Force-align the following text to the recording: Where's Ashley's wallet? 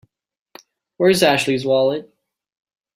Where's 0.97 1.21
Ashley's 1.21 1.63
wallet? 1.63 2.11